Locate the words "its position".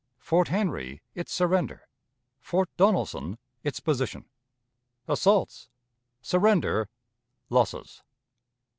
3.63-4.25